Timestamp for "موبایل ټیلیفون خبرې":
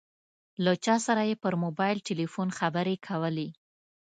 1.63-2.95